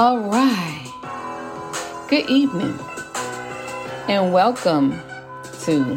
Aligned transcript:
All 0.00 0.18
right. 0.18 0.90
Good 2.08 2.30
evening 2.30 2.78
and 4.08 4.32
welcome 4.32 4.98
to 5.64 5.94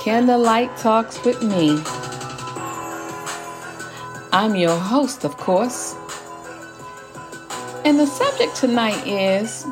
Candlelight 0.00 0.76
Talks 0.76 1.24
with 1.24 1.40
me. 1.40 1.80
I'm 4.32 4.56
your 4.56 4.76
host, 4.76 5.22
of 5.22 5.36
course. 5.36 5.94
And 7.84 7.96
the 8.00 8.08
subject 8.08 8.56
tonight 8.56 9.06
is 9.06 9.64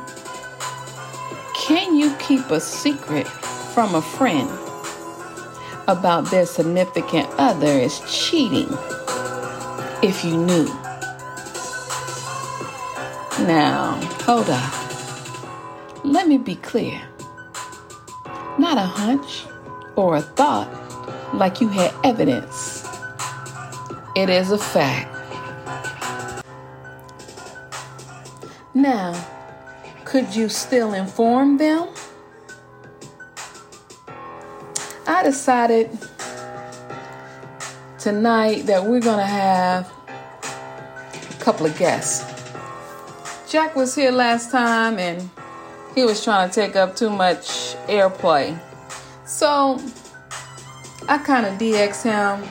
Can 1.57 1.97
you 1.97 2.15
keep 2.21 2.53
a 2.53 2.61
secret 2.61 3.27
from 3.27 3.97
a 3.97 4.03
friend 4.03 4.49
about 5.89 6.31
their 6.31 6.47
significant 6.47 7.29
other 7.37 7.67
is 7.67 7.99
cheating 8.09 8.69
if 10.05 10.25
you 10.25 10.37
knew? 10.37 10.84
Now, 13.47 14.01
hold 14.23 14.49
up. 14.49 14.73
Let 16.03 16.29
me 16.29 16.39
be 16.39 16.57
clear. 16.57 16.99
Not 18.59 18.79
a 18.79 18.87
hunch 18.87 19.45
or 19.97 20.17
a 20.17 20.23
thought 20.23 20.71
like 21.35 21.61
you 21.61 21.69
had 21.69 21.93
evidence. 22.05 22.89
It 24.17 24.31
is 24.31 24.51
a 24.51 24.57
fact. 24.57 25.15
Now, 28.73 29.13
could 30.07 30.35
you 30.35 30.49
still 30.49 30.95
inform 30.95 31.59
them? 31.59 31.91
I 35.07 35.23
decided 35.23 35.91
tonight 37.99 38.63
that 38.63 38.83
we're 38.87 39.01
going 39.01 39.19
to 39.19 39.27
have 39.27 39.93
a 40.09 41.45
couple 41.45 41.67
of 41.67 41.77
guests. 41.77 42.34
Jack 43.55 43.77
was 43.77 43.95
here 43.95 44.11
last 44.11 44.51
time 44.51 44.99
and 44.99 45.31
he 45.95 46.03
was 46.03 46.25
trying 46.25 46.51
to 46.51 46.53
take 46.53 46.75
up 46.75 46.97
too 46.97 47.09
much 47.09 47.77
airplay. 47.87 48.59
So 49.27 49.81
I 51.09 51.19
kind 51.19 51.47
of 51.47 51.53
DX 51.53 52.03
him 52.03 52.51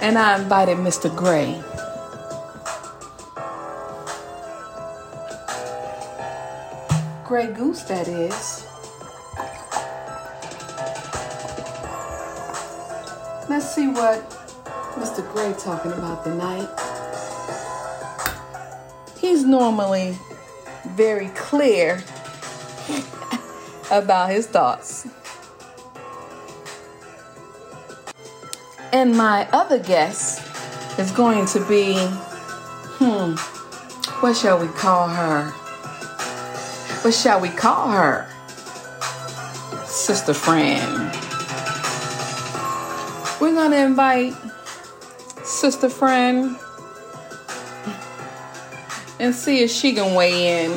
and 0.00 0.16
I 0.16 0.40
invited 0.40 0.78
Mr. 0.78 1.14
Gray. 1.14 1.62
Grey 7.26 7.52
Goose, 7.52 7.82
that 7.82 8.08
is. 8.08 8.66
Let's 13.50 13.74
see 13.74 13.88
what 13.88 14.22
Mr. 14.96 15.30
Gray 15.34 15.54
talking 15.62 15.92
about 15.92 16.24
tonight 16.24 16.93
he's 19.24 19.42
normally 19.42 20.18
very 20.88 21.28
clear 21.28 22.04
about 23.90 24.28
his 24.28 24.46
thoughts. 24.46 25.06
And 28.92 29.16
my 29.16 29.48
other 29.50 29.78
guest 29.78 30.42
is 30.98 31.10
going 31.10 31.46
to 31.46 31.66
be, 31.66 31.94
hmm, 32.98 33.32
what 34.20 34.36
shall 34.36 34.58
we 34.58 34.68
call 34.68 35.08
her? 35.08 35.50
What 37.00 37.14
shall 37.14 37.40
we 37.40 37.48
call 37.48 37.88
her? 37.88 38.28
Sister 39.86 40.34
Friend. 40.34 41.10
We're 43.40 43.54
going 43.54 43.70
to 43.70 43.84
invite 43.86 44.34
Sister 45.44 45.88
Friend 45.88 46.58
and 49.24 49.34
see 49.34 49.62
if 49.62 49.70
she 49.70 49.94
can 49.94 50.14
weigh 50.14 50.64
in 50.64 50.70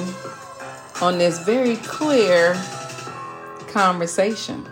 on 1.02 1.18
this 1.18 1.38
very 1.40 1.76
clear 1.78 2.54
conversation. 3.68 4.66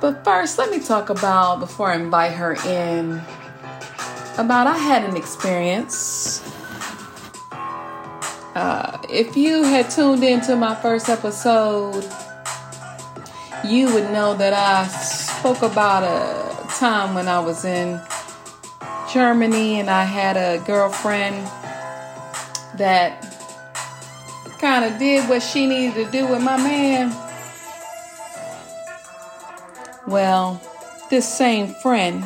But 0.00 0.24
first, 0.24 0.56
let 0.56 0.70
me 0.70 0.80
talk 0.80 1.10
about, 1.10 1.60
before 1.60 1.90
I 1.90 1.96
invite 1.96 2.32
her 2.32 2.54
in, 2.66 3.20
about 4.38 4.66
I 4.66 4.78
had 4.78 5.04
an 5.04 5.14
experience. 5.14 6.42
Uh, 8.54 8.96
if 9.10 9.36
you 9.36 9.62
had 9.62 9.90
tuned 9.90 10.24
into 10.24 10.56
my 10.56 10.74
first 10.74 11.10
episode, 11.10 12.08
you 13.62 13.92
would 13.92 14.10
know 14.10 14.34
that 14.36 14.54
I 14.54 14.86
spoke 14.88 15.60
about 15.60 16.02
a 16.02 16.66
time 16.78 17.14
when 17.14 17.28
I 17.28 17.40
was 17.40 17.66
in 17.66 18.00
Germany 19.12 19.80
and 19.80 19.90
I 19.90 20.04
had 20.04 20.36
a 20.36 20.62
girlfriend 20.64 21.46
that 22.76 23.26
kind 24.60 24.84
of 24.84 24.98
did 25.00 25.28
what 25.28 25.42
she 25.42 25.66
needed 25.66 26.06
to 26.06 26.10
do 26.12 26.28
with 26.28 26.42
my 26.42 26.56
man. 26.56 27.12
Well, 30.06 30.60
this 31.10 31.28
same 31.28 31.74
friend, 31.74 32.24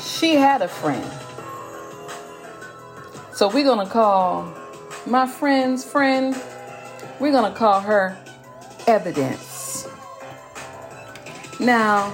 she 0.00 0.34
had 0.34 0.62
a 0.62 0.68
friend. 0.68 1.10
So 3.34 3.48
we're 3.48 3.64
going 3.64 3.86
to 3.86 3.92
call 3.92 4.54
my 5.06 5.26
friend's 5.26 5.84
friend, 5.84 6.34
we're 7.18 7.32
going 7.32 7.52
to 7.52 7.58
call 7.58 7.80
her 7.80 8.16
Evidence. 8.86 9.86
Now, 11.58 12.12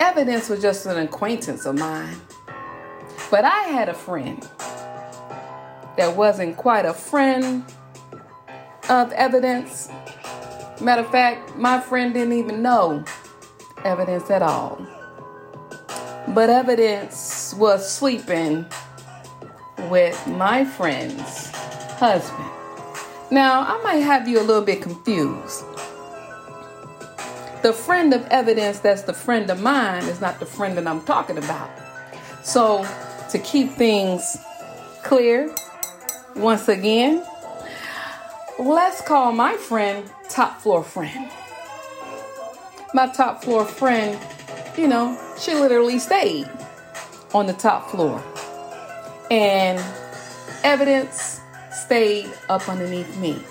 Evidence 0.00 0.48
was 0.48 0.62
just 0.62 0.86
an 0.86 0.96
acquaintance 0.98 1.66
of 1.66 1.78
mine. 1.78 2.16
But 3.30 3.44
I 3.44 3.64
had 3.64 3.88
a 3.88 3.94
friend 3.94 4.42
that 5.96 6.16
wasn't 6.16 6.56
quite 6.56 6.84
a 6.84 6.94
friend 6.94 7.64
of 8.88 9.12
evidence. 9.12 9.88
Matter 10.80 11.02
of 11.02 11.10
fact, 11.10 11.56
my 11.56 11.80
friend 11.80 12.14
didn't 12.14 12.34
even 12.34 12.62
know 12.62 13.04
evidence 13.84 14.30
at 14.30 14.42
all. 14.42 14.86
But 16.28 16.48
evidence 16.48 17.54
was 17.58 17.90
sleeping 17.90 18.66
with 19.90 20.26
my 20.26 20.64
friend's 20.64 21.50
husband. 21.96 22.50
Now, 23.30 23.62
I 23.62 23.82
might 23.82 23.98
have 23.98 24.28
you 24.28 24.40
a 24.40 24.42
little 24.42 24.64
bit 24.64 24.80
confused 24.80 25.64
the 27.62 27.72
friend 27.72 28.14
of 28.14 28.24
evidence 28.26 28.80
that's 28.80 29.02
the 29.02 29.12
friend 29.12 29.50
of 29.50 29.60
mine 29.60 30.04
is 30.04 30.20
not 30.20 30.38
the 30.38 30.46
friend 30.46 30.76
that 30.78 30.86
I'm 30.86 31.02
talking 31.02 31.38
about. 31.38 31.70
So, 32.42 32.86
to 33.30 33.38
keep 33.38 33.72
things 33.72 34.38
clear, 35.02 35.54
once 36.36 36.68
again, 36.68 37.24
let's 38.58 39.00
call 39.02 39.32
my 39.32 39.56
friend 39.56 40.08
top 40.28 40.60
floor 40.60 40.82
friend. 40.84 41.30
My 42.94 43.08
top 43.08 43.44
floor 43.44 43.64
friend, 43.64 44.18
you 44.76 44.88
know, 44.88 45.18
she 45.38 45.54
literally 45.54 45.98
stayed 45.98 46.48
on 47.34 47.46
the 47.46 47.52
top 47.52 47.90
floor. 47.90 48.22
And 49.30 49.78
evidence 50.64 51.40
stayed 51.70 52.30
up 52.48 52.68
underneath 52.68 53.14
me. 53.18 53.42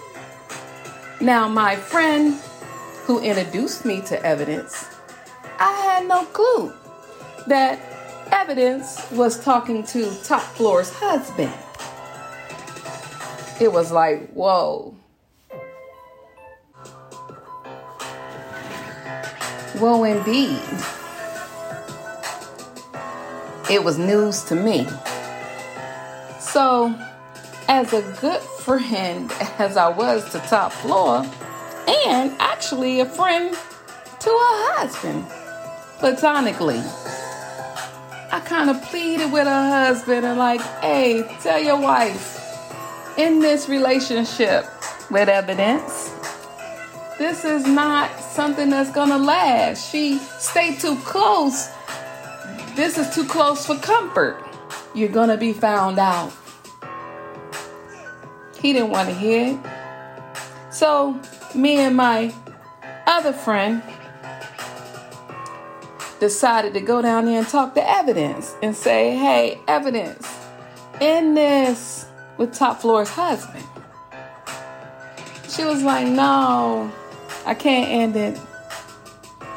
Now, 1.21 1.47
my 1.47 1.75
friend 1.75 2.39
who 3.07 3.21
introduced 3.21 3.85
me 3.85 4.01
to 4.01 4.21
evidence, 4.25 4.85
I 5.59 5.71
had 5.71 6.07
no 6.09 6.25
clue 6.25 6.73
that 7.47 7.79
evidence 8.33 9.09
was 9.11 9.41
talking 9.41 9.83
to 9.85 10.13
top 10.25 10.41
floor's 10.41 10.91
husband. 10.91 11.53
It 13.61 13.71
was 13.71 13.93
like, 13.93 14.29
whoa. 14.31 14.93
Whoa, 19.79 20.03
indeed. 20.03 20.59
It 23.71 23.85
was 23.85 23.97
news 23.97 24.43
to 24.43 24.55
me. 24.55 24.85
So, 26.41 26.93
as 27.69 27.93
a 27.93 28.01
good 28.19 28.41
friend 28.41 29.31
as 29.59 29.77
I 29.77 29.87
was 29.87 30.29
to 30.33 30.39
top 30.39 30.73
floor, 30.73 31.25
and 31.87 32.35
actually 32.57 32.99
a 33.01 33.05
friend 33.05 33.53
to 34.19 34.29
her 34.29 34.55
husband, 34.73 35.23
platonically. 35.99 36.81
I 38.31 38.39
kind 38.39 38.71
of 38.71 38.81
pleaded 38.81 39.31
with 39.31 39.45
her 39.45 39.69
husband 39.85 40.25
and, 40.25 40.39
like, 40.39 40.61
hey, 40.81 41.21
tell 41.39 41.61
your 41.61 41.79
wife 41.79 42.35
in 43.15 43.41
this 43.41 43.69
relationship 43.69 44.65
with 45.11 45.29
evidence, 45.29 46.11
this 47.19 47.45
is 47.45 47.67
not 47.67 48.09
something 48.19 48.71
that's 48.71 48.91
gonna 48.91 49.19
last. 49.19 49.91
She 49.91 50.17
stayed 50.17 50.79
too 50.79 50.95
close. 51.05 51.69
This 52.73 52.97
is 52.97 53.13
too 53.13 53.25
close 53.25 53.67
for 53.67 53.75
comfort. 53.75 54.43
You're 54.95 55.09
gonna 55.09 55.37
be 55.37 55.53
found 55.53 55.99
out. 55.99 56.33
He 58.59 58.73
didn't 58.73 58.89
want 58.89 59.09
to 59.09 59.13
hear 59.13 59.53
it. 59.53 60.73
So 60.73 61.21
me 61.53 61.77
and 61.77 61.95
my 61.95 62.33
other 63.07 63.31
friend 63.31 63.81
decided 66.19 66.73
to 66.73 66.81
go 66.81 67.01
down 67.01 67.25
there 67.25 67.39
and 67.39 67.47
talk 67.47 67.73
to 67.75 67.89
evidence 67.89 68.55
and 68.61 68.75
say, 68.75 69.15
hey, 69.15 69.59
evidence, 69.67 70.27
in 70.99 71.33
this 71.33 72.05
with 72.37 72.53
top 72.53 72.81
floor's 72.81 73.09
husband. 73.09 73.63
She 75.47 75.63
was 75.63 75.81
like, 75.83 76.07
no, 76.07 76.91
I 77.45 77.53
can't 77.53 77.89
end 77.89 78.15
it. 78.15 78.39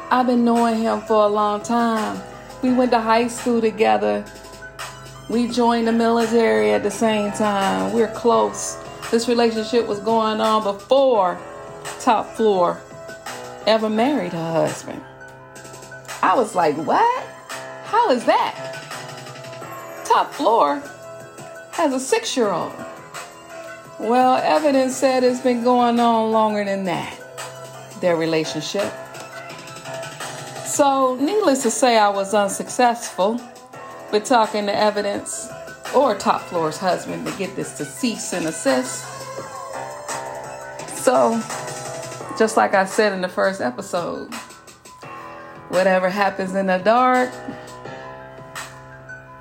I've 0.09 0.27
been 0.27 0.45
knowing 0.45 0.81
him 0.81 1.01
for 1.01 1.25
a 1.25 1.27
long 1.27 1.61
time. 1.61 2.21
We 2.61 2.73
went 2.73 2.91
to 2.91 3.01
high 3.01 3.27
school 3.27 3.59
together. 3.59 4.25
We 5.29 5.47
joined 5.47 5.87
the 5.87 5.91
military 5.91 6.71
at 6.71 6.83
the 6.83 6.91
same 6.91 7.31
time. 7.31 7.93
We're 7.93 8.11
close. 8.13 8.77
This 9.09 9.27
relationship 9.27 9.87
was 9.87 9.99
going 9.99 10.39
on 10.41 10.63
before 10.63 11.39
top 11.99 12.27
floor 12.35 12.81
ever 13.67 13.89
married 13.89 14.33
her 14.33 14.51
husband. 14.51 15.01
I 16.23 16.35
was 16.35 16.55
like, 16.55 16.75
what? 16.77 17.27
How 17.85 18.11
is 18.11 18.25
that? 18.25 20.03
Top 20.05 20.31
floor 20.33 20.81
has 21.71 21.93
a 21.93 21.99
six 21.99 22.35
year 22.35 22.49
old. 22.49 22.73
Well, 23.99 24.37
evidence 24.37 24.95
said 24.95 25.23
it's 25.23 25.41
been 25.41 25.63
going 25.63 25.99
on 25.99 26.31
longer 26.31 26.65
than 26.65 26.85
that, 26.85 27.17
their 28.01 28.15
relationship. 28.15 28.91
So, 30.65 31.15
needless 31.19 31.63
to 31.63 31.71
say, 31.71 31.97
I 31.97 32.09
was 32.09 32.33
unsuccessful 32.33 33.39
with 34.11 34.23
talking 34.23 34.65
to 34.65 34.75
evidence 34.75 35.49
or 35.93 36.15
top 36.15 36.41
floor's 36.41 36.77
husband 36.77 37.27
to 37.27 37.37
get 37.37 37.55
this 37.55 37.77
to 37.77 37.85
cease 37.85 38.33
and 38.33 38.47
assist. 38.47 39.05
So, 40.95 41.39
just 42.41 42.57
like 42.57 42.73
I 42.73 42.85
said 42.85 43.13
in 43.13 43.21
the 43.21 43.29
first 43.29 43.61
episode, 43.61 44.33
whatever 45.69 46.09
happens 46.09 46.55
in 46.55 46.65
the 46.65 46.79
dark, 46.79 47.31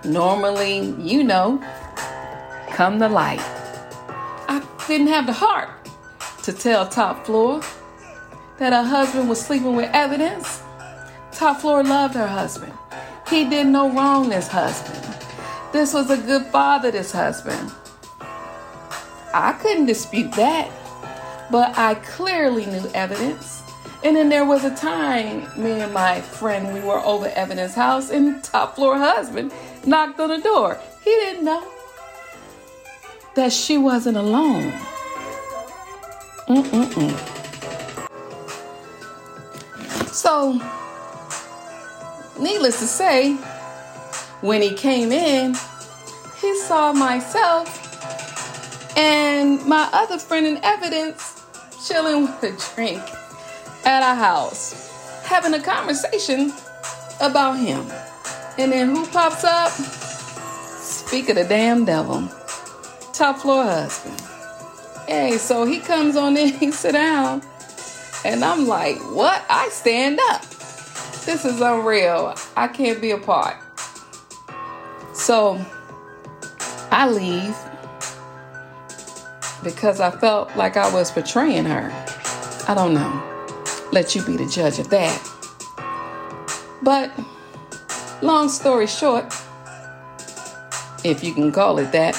normally, 0.04 0.80
you 0.98 1.24
know, 1.24 1.64
come 2.72 2.98
the 2.98 3.08
light. 3.08 3.40
I 4.50 4.62
didn't 4.86 5.06
have 5.06 5.24
the 5.24 5.32
heart 5.32 5.70
to 6.42 6.52
tell 6.52 6.86
Top 6.86 7.24
Floor 7.24 7.62
that 8.58 8.74
her 8.74 8.84
husband 8.84 9.30
was 9.30 9.40
sleeping 9.40 9.76
with 9.76 9.88
evidence. 9.94 10.62
Top 11.32 11.62
Floor 11.62 11.82
loved 11.82 12.12
her 12.16 12.26
husband. 12.26 12.74
He 13.30 13.48
did 13.48 13.66
no 13.66 13.90
wrong, 13.90 14.28
this 14.28 14.46
husband. 14.46 15.02
This 15.72 15.94
was 15.94 16.10
a 16.10 16.18
good 16.18 16.44
father, 16.48 16.90
this 16.90 17.12
husband. 17.12 17.72
I 19.32 19.52
couldn't 19.58 19.86
dispute 19.86 20.32
that 20.32 20.70
but 21.50 21.76
I 21.76 21.94
clearly 21.96 22.66
knew 22.66 22.88
evidence. 22.94 23.62
And 24.02 24.16
then 24.16 24.30
there 24.30 24.46
was 24.46 24.64
a 24.64 24.74
time, 24.74 25.46
me 25.62 25.72
and 25.72 25.92
my 25.92 26.20
friend, 26.20 26.72
we 26.72 26.80
were 26.80 27.00
over 27.00 27.26
Evidence 27.26 27.74
house, 27.74 28.10
and 28.10 28.42
top 28.42 28.76
floor 28.76 28.96
husband 28.96 29.52
knocked 29.84 30.18
on 30.20 30.30
the 30.30 30.38
door. 30.38 30.80
He 31.04 31.10
didn't 31.10 31.44
know 31.44 31.62
that 33.34 33.52
she 33.52 33.76
wasn't 33.76 34.16
alone. 34.16 34.72
Mm-mm-mm. 36.48 37.36
So, 40.08 40.60
needless 42.38 42.80
to 42.80 42.86
say, 42.86 43.34
when 44.40 44.62
he 44.62 44.74
came 44.74 45.12
in, 45.12 45.54
he 46.40 46.56
saw 46.56 46.92
myself 46.92 47.76
and 48.96 49.64
my 49.66 49.88
other 49.92 50.18
friend 50.18 50.46
in 50.46 50.58
evidence 50.64 51.39
chilling 51.86 52.22
with 52.22 52.42
a 52.42 52.74
drink 52.74 53.02
at 53.84 54.02
a 54.02 54.14
house, 54.14 55.22
having 55.24 55.54
a 55.54 55.62
conversation 55.62 56.52
about 57.20 57.58
him. 57.58 57.86
And 58.58 58.72
then 58.72 58.94
who 58.94 59.06
pops 59.06 59.44
up? 59.44 59.70
Speak 59.70 61.28
of 61.28 61.36
the 61.36 61.44
damn 61.44 61.84
devil. 61.84 62.28
Top 63.12 63.38
floor 63.38 63.64
husband. 63.64 64.20
Hey, 65.06 65.38
so 65.38 65.64
he 65.64 65.80
comes 65.80 66.16
on 66.16 66.36
in, 66.36 66.48
he 66.58 66.70
sit 66.70 66.92
down, 66.92 67.42
and 68.24 68.44
I'm 68.44 68.66
like, 68.66 68.98
what? 69.14 69.44
I 69.48 69.68
stand 69.70 70.20
up. 70.28 70.42
This 71.24 71.44
is 71.44 71.60
unreal. 71.60 72.34
I 72.56 72.68
can't 72.68 73.00
be 73.00 73.10
a 73.10 73.18
part. 73.18 73.56
So 75.14 75.64
I 76.90 77.08
leave 77.08 77.56
because 79.62 80.00
I 80.00 80.10
felt 80.10 80.56
like 80.56 80.76
I 80.76 80.92
was 80.92 81.10
betraying 81.10 81.64
her. 81.64 81.90
I 82.68 82.74
don't 82.74 82.94
know. 82.94 83.26
Let 83.92 84.14
you 84.14 84.22
be 84.22 84.36
the 84.36 84.46
judge 84.46 84.78
of 84.78 84.88
that. 84.90 85.20
But, 86.82 87.12
long 88.22 88.48
story 88.48 88.86
short, 88.86 89.34
if 91.04 91.22
you 91.24 91.34
can 91.34 91.52
call 91.52 91.78
it 91.78 91.92
that, 91.92 92.14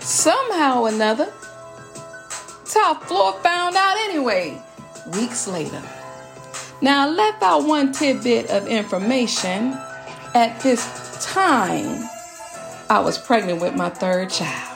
somehow 0.00 0.82
or 0.82 0.88
another, 0.88 1.32
top 2.64 3.04
floor 3.04 3.32
found 3.42 3.76
out 3.76 3.96
anyway, 3.98 4.60
weeks 5.14 5.46
later. 5.46 5.82
Now, 6.80 7.06
I 7.06 7.10
left 7.10 7.42
out 7.42 7.64
one 7.64 7.92
tidbit 7.92 8.50
of 8.50 8.66
information. 8.66 9.76
At 10.34 10.60
this 10.60 11.24
time, 11.24 12.08
I 12.90 12.98
was 12.98 13.16
pregnant 13.18 13.60
with 13.60 13.76
my 13.76 13.88
third 13.88 14.30
child. 14.30 14.73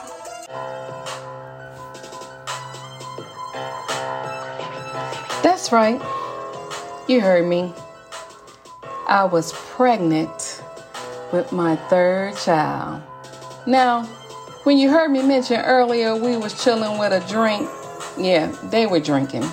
That's 5.69 6.01
right. 6.01 7.09
You 7.09 7.21
heard 7.21 7.47
me. 7.47 7.75
I 9.07 9.25
was 9.25 9.53
pregnant 9.53 10.63
with 11.31 11.53
my 11.53 11.77
third 11.77 12.39
child. 12.39 13.03
Now, 13.67 14.05
when 14.65 14.79
you 14.79 14.89
heard 14.89 15.11
me 15.11 15.23
mention 15.23 15.61
earlier 15.61 16.17
we 16.17 16.39
was 16.39 16.65
chilling 16.65 16.99
with 16.99 17.13
a 17.13 17.21
drink, 17.29 17.69
yeah, 18.17 18.47
they 18.71 18.87
were 18.87 18.99
drinking. 18.99 19.45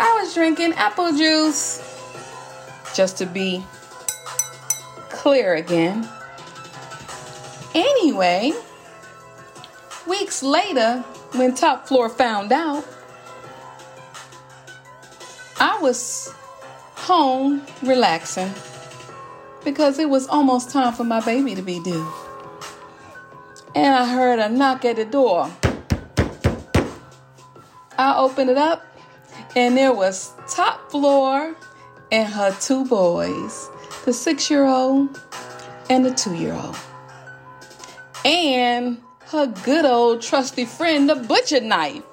I 0.00 0.18
was 0.22 0.32
drinking 0.32 0.72
apple 0.72 1.12
juice. 1.12 1.84
Just 2.94 3.18
to 3.18 3.26
be 3.26 3.62
clear 5.10 5.56
again. 5.56 6.08
Anyway, 7.74 8.54
weeks 10.06 10.42
later, 10.42 11.00
when 11.32 11.54
Top 11.54 11.86
Floor 11.86 12.08
found 12.08 12.52
out, 12.52 12.86
I 15.60 15.78
was 15.80 16.32
home 16.94 17.62
relaxing 17.82 18.52
because 19.64 19.98
it 19.98 20.08
was 20.08 20.28
almost 20.28 20.70
time 20.70 20.92
for 20.92 21.04
my 21.04 21.20
baby 21.20 21.54
to 21.56 21.62
be 21.62 21.80
due. 21.80 22.06
And 23.74 23.94
I 23.94 24.06
heard 24.06 24.38
a 24.38 24.48
knock 24.48 24.84
at 24.84 24.96
the 24.96 25.04
door. 25.04 25.50
I 27.98 28.16
opened 28.16 28.50
it 28.50 28.56
up, 28.56 28.86
and 29.56 29.76
there 29.76 29.92
was 29.92 30.32
top 30.48 30.90
floor 30.90 31.56
and 32.12 32.32
her 32.32 32.56
two 32.60 32.84
boys 32.86 33.68
the 34.04 34.12
six 34.12 34.50
year 34.50 34.64
old 34.64 35.20
and 35.90 36.04
the 36.04 36.14
two 36.14 36.34
year 36.34 36.54
old. 36.54 36.76
And 38.24 39.02
her 39.26 39.46
good 39.64 39.84
old 39.84 40.22
trusty 40.22 40.64
friend, 40.64 41.08
the 41.08 41.16
butcher 41.16 41.60
knife. 41.60 42.04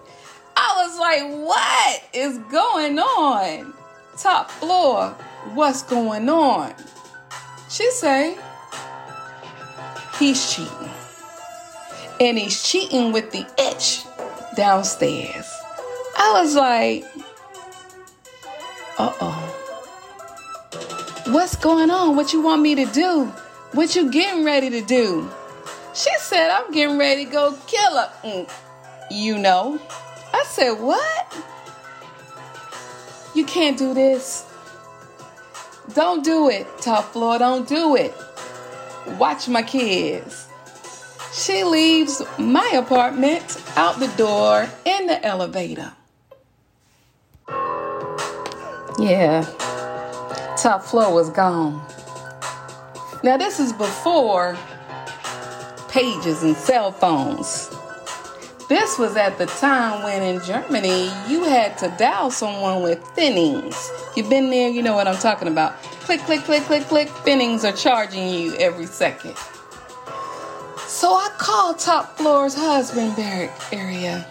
Like, 1.05 1.35
what 1.35 2.03
is 2.13 2.39
going 2.49 2.97
on? 2.97 3.75
Top 4.17 4.49
floor, 4.49 5.09
what's 5.53 5.83
going 5.83 6.27
on? 6.29 6.73
She 7.69 7.91
say, 7.91 8.35
he's 10.17 10.51
cheating. 10.51 10.89
And 12.19 12.39
he's 12.39 12.63
cheating 12.67 13.11
with 13.11 13.29
the 13.29 13.45
itch 13.59 14.03
downstairs. 14.57 15.47
I 16.17 16.41
was 16.41 16.55
like, 16.55 17.03
uh 18.97 19.13
oh. 19.21 19.41
What's 21.27 21.55
going 21.55 21.91
on? 21.91 22.15
What 22.15 22.33
you 22.33 22.41
want 22.41 22.63
me 22.63 22.73
to 22.83 22.85
do? 22.85 23.25
What 23.73 23.95
you 23.95 24.09
getting 24.09 24.43
ready 24.43 24.71
to 24.71 24.81
do? 24.81 25.29
She 25.93 26.09
said, 26.17 26.49
I'm 26.49 26.71
getting 26.71 26.97
ready 26.97 27.25
to 27.25 27.31
go 27.31 27.55
kill 27.67 27.95
her. 27.95 28.11
Mm, 28.23 28.51
you 29.11 29.37
know. 29.37 29.79
I 30.35 30.43
said, 30.43 30.73
What? 30.73 31.37
You 33.33 33.45
can't 33.45 33.77
do 33.77 33.93
this. 33.93 34.45
Don't 35.93 36.25
do 36.25 36.49
it, 36.49 36.67
top 36.81 37.05
floor. 37.13 37.39
Don't 37.39 37.67
do 37.69 37.95
it. 37.95 38.13
Watch 39.17 39.47
my 39.47 39.63
kids. 39.63 40.49
She 41.31 41.63
leaves 41.63 42.21
my 42.37 42.67
apartment 42.75 43.61
out 43.77 43.99
the 43.99 44.07
door 44.17 44.67
in 44.83 45.07
the 45.07 45.25
elevator. 45.25 45.93
Yeah, 48.99 49.43
top 50.57 50.83
floor 50.83 51.13
was 51.13 51.29
gone. 51.29 51.81
Now, 53.23 53.37
this 53.37 53.61
is 53.61 53.71
before 53.71 54.57
pages 55.87 56.43
and 56.43 56.57
cell 56.57 56.91
phones. 56.91 57.69
This 58.67 58.97
was 58.97 59.15
at 59.15 59.37
the 59.37 59.45
time 59.45 60.01
when 60.01 60.23
in 60.23 60.43
Germany 60.43 61.11
you 61.27 61.43
had 61.43 61.77
to 61.79 61.95
dial 61.99 62.31
someone 62.31 62.81
with 62.81 62.99
Pfennings. 63.15 63.75
You've 64.15 64.29
been 64.29 64.49
there, 64.49 64.69
you 64.69 64.81
know 64.81 64.95
what 64.95 65.07
I'm 65.07 65.17
talking 65.17 65.47
about. 65.47 65.79
Click, 66.05 66.21
click, 66.21 66.41
click, 66.41 66.63
click, 66.63 66.83
click. 66.85 67.07
Pfennings 67.09 67.63
are 67.63 67.75
charging 67.75 68.27
you 68.27 68.55
every 68.55 68.87
second. 68.87 69.35
So 70.87 71.13
I 71.13 71.29
called 71.37 71.77
top 71.77 72.17
floor's 72.17 72.55
husband 72.55 73.15
barrack 73.15 73.51
area. 73.71 74.25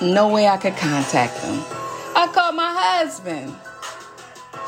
No 0.00 0.28
way 0.28 0.46
I 0.46 0.58
could 0.58 0.76
contact 0.76 1.36
him. 1.40 1.64
I 2.14 2.30
called 2.32 2.54
my 2.54 2.74
husband. 2.76 3.56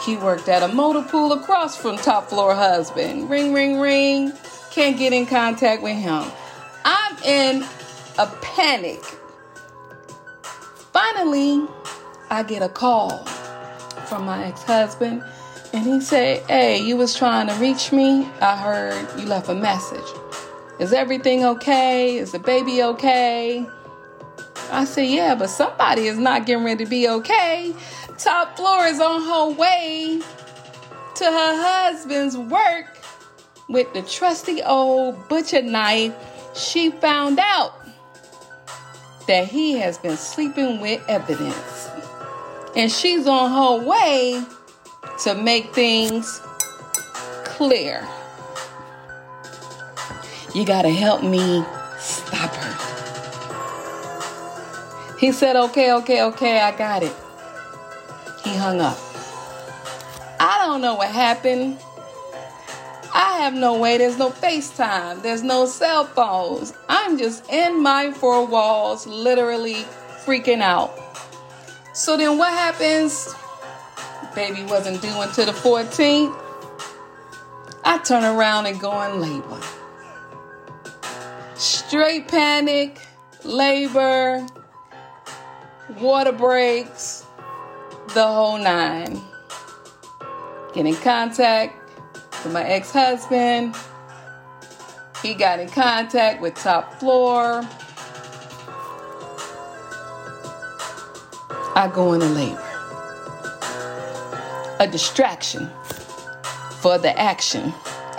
He 0.04 0.16
worked 0.16 0.49
at 0.49 0.64
a 0.64 0.75
motor 0.75 1.02
pool 1.02 1.33
across 1.33 1.76
from 1.76 1.97
top 1.97 2.28
floor 2.28 2.56
husband. 2.56 3.30
Ring, 3.30 3.52
ring, 3.52 3.78
ring. 3.78 4.33
Can't 4.73 4.99
get 4.99 5.12
in 5.12 5.26
contact 5.26 5.80
with 5.80 5.97
him. 5.97 6.25
In 7.25 7.64
a 8.19 8.26
panic. 8.43 9.02
Finally, 10.93 11.66
I 12.31 12.43
get 12.43 12.62
a 12.62 12.69
call 12.69 13.25
from 14.07 14.26
my 14.26 14.45
ex-husband 14.45 15.23
and 15.73 15.85
he 15.85 16.00
said, 16.00 16.43
Hey, 16.49 16.78
you 16.78 16.97
was 16.97 17.16
trying 17.16 17.49
to 17.49 17.54
reach 17.54 17.93
me. 17.93 18.28
I 18.40 18.57
heard 18.57 19.19
you 19.19 19.26
left 19.26 19.49
a 19.49 19.54
message. 19.54 20.04
Is 20.78 20.93
everything 20.93 21.45
okay? 21.45 22.16
Is 22.16 22.33
the 22.33 22.38
baby 22.38 22.83
okay? 22.83 23.66
I 24.71 24.85
said, 24.85 25.09
Yeah, 25.09 25.35
but 25.35 25.49
somebody 25.49 26.07
is 26.07 26.19
not 26.19 26.47
getting 26.47 26.64
ready 26.64 26.85
to 26.85 26.90
be 26.90 27.09
okay. 27.09 27.75
Top 28.19 28.57
floor 28.57 28.87
is 28.87 29.00
on 29.00 29.23
her 29.23 29.59
way 29.59 30.21
to 31.16 31.25
her 31.25 31.62
husband's 31.62 32.37
work 32.37 32.87
with 33.69 33.93
the 33.95 34.02
trusty 34.02 34.62
old 34.62 35.28
butcher 35.28 35.62
knife. 35.62 36.14
She 36.55 36.91
found 36.91 37.39
out 37.41 37.75
that 39.27 39.49
he 39.49 39.73
has 39.79 39.99
been 39.99 40.17
sleeping 40.17 40.81
with 40.81 41.03
evidence. 41.09 41.89
And 42.77 42.91
she's 42.91 43.27
on 43.27 43.51
her 43.51 43.87
way 43.87 44.43
to 45.25 45.35
make 45.35 45.75
things 45.75 46.41
clear. 47.45 48.07
You 50.55 50.65
got 50.65 50.83
to 50.83 50.91
help 50.91 51.23
me 51.23 51.65
stop 51.99 52.55
her. 52.55 52.75
He 55.19 55.33
said, 55.33 55.57
Okay, 55.57 55.93
okay, 55.93 56.23
okay, 56.23 56.61
I 56.61 56.77
got 56.77 57.03
it. 57.03 57.15
He 58.45 58.55
hung 58.57 58.81
up. 58.81 58.99
I 60.39 60.59
don't 60.67 60.81
know 60.81 60.95
what 60.95 61.09
happened. 61.09 61.79
I 63.16 63.38
have 63.38 63.54
no 63.54 63.78
way. 63.78 63.97
There's 63.97 64.18
no 64.18 64.30
FaceTime. 64.30 65.23
There's 65.23 65.44
no 65.44 65.66
cell 65.66 66.04
phones. 66.04 66.75
I'm 66.88 67.16
just 67.16 67.49
in 67.49 67.80
my 67.80 68.11
four 68.11 68.44
walls, 68.44 69.06
literally 69.06 69.85
freaking 70.25 70.61
out. 70.61 70.92
So 71.92 72.16
then 72.16 72.38
what 72.38 72.52
happens? 72.52 73.33
Baby 74.35 74.64
wasn't 74.64 75.00
due 75.00 75.21
until 75.21 75.47
the 75.47 75.52
14th. 75.52 76.37
I 77.85 77.99
turn 77.99 78.25
around 78.25 78.66
and 78.66 78.80
go 78.80 78.90
labor. 79.16 79.61
Straight 81.54 82.26
panic, 82.26 82.99
labor, 83.44 84.44
water 86.00 86.33
breaks, 86.33 87.25
the 88.09 88.26
whole 88.26 88.59
nine. 88.59 89.21
Get 90.75 90.87
in 90.87 90.97
contact 90.97 91.84
with 92.45 92.53
my 92.53 92.65
ex 92.65 92.91
husband. 92.91 93.75
He 95.23 95.35
got 95.35 95.59
in 95.59 95.69
contact 95.69 96.43
with 96.43 96.55
top 96.55 97.01
floor. 97.01 97.63
I 101.77 101.91
go 101.93 102.13
into 102.13 102.27
labor. 102.27 102.61
A 104.79 104.87
distraction 104.87 105.71
for 106.81 106.99
the 106.99 107.19
action 107.19 107.73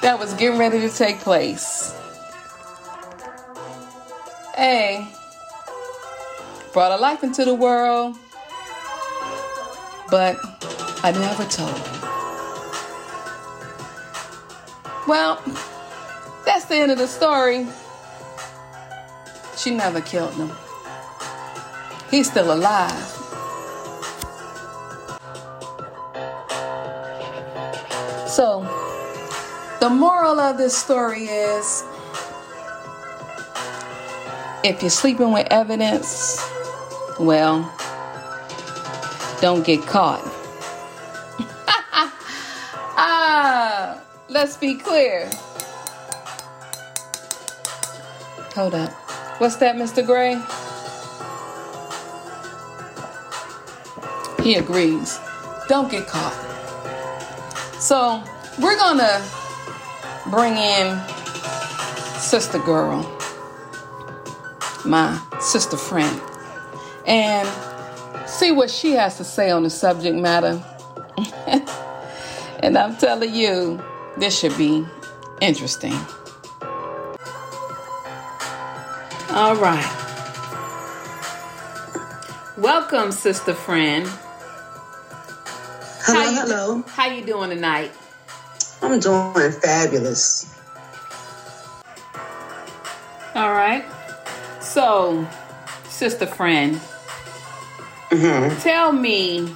that 0.00 0.16
was 0.18 0.32
getting 0.34 0.58
ready 0.58 0.80
to 0.80 0.88
take 0.88 1.18
place. 1.18 1.94
Hey, 4.56 5.06
brought 6.72 6.92
a 6.92 6.96
life 6.96 7.22
into 7.22 7.44
the 7.44 7.54
world, 7.54 8.16
but 10.10 10.36
I 11.02 11.12
never 11.12 11.44
told 11.44 11.99
Well, 15.10 15.42
that's 16.44 16.66
the 16.66 16.76
end 16.76 16.92
of 16.92 16.98
the 16.98 17.08
story. 17.08 17.66
She 19.56 19.74
never 19.74 20.00
killed 20.00 20.32
him. 20.34 20.52
He's 22.12 22.30
still 22.30 22.54
alive. 22.54 22.94
So, 28.28 28.62
the 29.80 29.90
moral 29.90 30.38
of 30.38 30.58
this 30.58 30.78
story 30.78 31.24
is 31.24 31.82
if 34.62 34.80
you're 34.80 34.90
sleeping 34.90 35.32
with 35.32 35.48
evidence, 35.50 36.38
well, 37.18 37.68
don't 39.40 39.66
get 39.66 39.84
caught. 39.88 40.39
Let's 44.30 44.56
be 44.56 44.74
clear. 44.76 45.28
Hold 48.54 48.74
up. 48.74 48.90
What's 49.38 49.56
that, 49.56 49.76
Mr. 49.76 50.06
Gray? 50.06 50.40
He 54.44 54.54
agrees. 54.54 55.18
Don't 55.68 55.90
get 55.90 56.06
caught. 56.06 56.34
So, 57.78 58.22
we're 58.60 58.76
to 58.98 59.22
bring 60.30 60.56
in 60.56 60.98
Sister 62.18 62.58
Girl, 62.58 63.02
my 64.84 65.20
sister 65.40 65.76
friend, 65.76 66.20
and 67.06 67.48
see 68.28 68.52
what 68.52 68.70
she 68.70 68.92
has 68.92 69.16
to 69.16 69.24
say 69.24 69.50
on 69.50 69.62
the 69.62 69.70
subject 69.70 70.16
matter. 70.16 70.62
and 72.60 72.76
I'm 72.76 72.96
telling 72.96 73.34
you, 73.34 73.82
this 74.16 74.38
should 74.38 74.56
be 74.56 74.86
interesting. 75.40 75.94
All 79.30 79.56
right. 79.56 79.96
Welcome, 82.58 83.12
sister 83.12 83.54
friend. 83.54 84.06
Hello, 86.02 86.20
how 86.20 86.30
you, 86.30 86.40
hello. 86.40 86.82
How 86.88 87.06
you 87.06 87.24
doing 87.24 87.50
tonight? 87.50 87.92
I'm 88.82 88.98
doing 89.00 89.52
fabulous. 89.52 90.52
All 93.34 93.52
right. 93.52 93.84
So, 94.60 95.26
sister 95.88 96.26
friend, 96.26 96.80
hmm 98.10 98.58
tell 98.60 98.92
me 98.92 99.54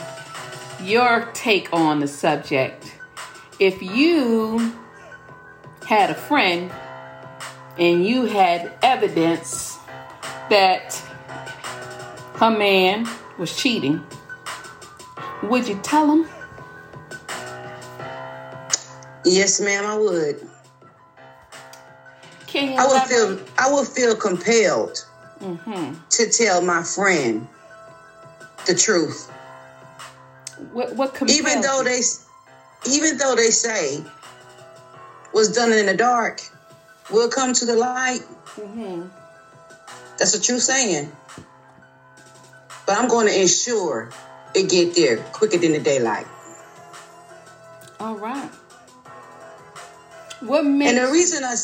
your 0.83 1.29
take 1.35 1.73
on 1.73 2.01
the 2.01 2.09
subject. 2.09 2.94
If 3.59 3.83
you 3.83 4.73
had 5.87 6.11
a 6.11 6.15
friend 6.15 6.73
and 7.79 8.05
you 8.05 8.25
had 8.27 8.73
evidence 8.83 9.77
that 10.51 10.95
her 12.37 12.51
man 12.51 13.09
was 13.39 13.57
cheating, 13.57 14.05
would 15.45 15.69
you 15.69 15.79
tell 15.83 16.11
him? 16.11 16.29
Yes, 19.25 19.61
ma'am, 19.61 19.87
I 19.87 19.97
would. 19.97 20.49
Can 22.47 22.73
you 22.73 22.77
I 22.79 22.87
would 22.87 23.03
feel 23.03 23.41
I 23.59 23.73
would 23.73 23.89
feel 23.89 24.15
compelled 24.15 25.05
Mhm. 25.41 25.97
to 26.11 26.29
tell 26.31 26.61
my 26.63 26.83
friend 26.83 27.49
the 28.67 28.75
truth. 28.75 29.29
What, 30.73 30.95
what 30.95 31.21
Even 31.29 31.61
though 31.63 31.83
they 31.83 32.01
even 32.87 33.17
though 33.19 33.35
they 33.35 33.51
say 33.51 34.03
was 35.33 35.53
done 35.53 35.73
in 35.73 35.87
the 35.87 35.95
dark 35.97 36.41
will 37.11 37.29
come 37.29 37.53
to 37.55 37.65
the 37.65 37.77
light. 37.77 38.21
Mhm. 38.57 39.11
That's 40.19 40.35
a 40.35 40.41
true 40.41 40.61
saying. 40.61 41.11
But 42.87 42.99
I'm 42.99 43.09
going 43.09 43.27
to 43.27 43.41
ensure 43.41 44.11
it 44.55 44.69
get 44.71 44.95
there 44.95 45.17
quicker 45.33 45.59
than 45.59 45.73
the 45.73 45.81
daylight. 45.81 46.27
All 47.99 48.15
right. 48.17 48.51
What 50.41 50.65
makes 50.65 50.91
And 50.93 50.99
the 50.99 51.11
reason 51.11 51.43
I 51.45 51.55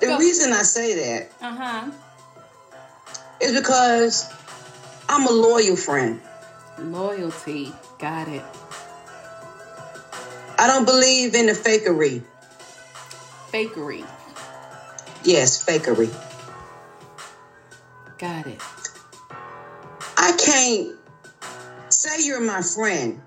the 0.00 0.06
Go. 0.06 0.18
reason 0.18 0.52
I 0.52 0.62
say 0.62 0.94
that 0.94 1.32
uh 1.40 1.54
huh 1.54 1.90
is 3.40 3.54
because 3.54 4.28
I'm 5.08 5.26
a 5.26 5.30
loyal 5.30 5.76
friend. 5.76 6.20
loyalty? 6.78 7.72
Got 7.98 8.28
it. 8.28 8.42
I 10.60 10.66
don't 10.66 10.84
believe 10.84 11.34
in 11.34 11.46
the 11.46 11.52
fakery. 11.52 12.22
Fakery. 13.50 14.06
Yes, 15.24 15.64
fakery. 15.64 16.12
Got 18.18 18.46
it. 18.46 18.60
I 20.18 20.36
can't 20.36 20.98
say 21.88 22.26
you're 22.26 22.42
my 22.42 22.60
friend 22.60 23.22